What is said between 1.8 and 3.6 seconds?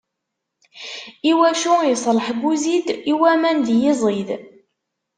iṣleḥ Buzid? i waman